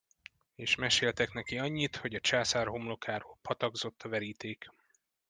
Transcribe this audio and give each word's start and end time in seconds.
És 0.55 0.75
meséltek 0.75 1.33
neki 1.33 1.57
annyit, 1.57 1.95
hogy 1.95 2.15
a 2.15 2.19
császár 2.19 2.67
homlokáról 2.67 3.37
patakzott 3.41 4.03
a 4.03 4.09
veríték. 4.09 4.67